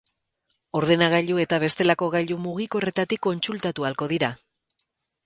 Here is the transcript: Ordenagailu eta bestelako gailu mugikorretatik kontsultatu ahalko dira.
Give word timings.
Ordenagailu 0.77 1.35
eta 1.43 1.59
bestelako 1.63 2.07
gailu 2.15 2.37
mugikorretatik 2.47 3.21
kontsultatu 3.29 3.87
ahalko 3.89 4.09
dira. 4.15 4.31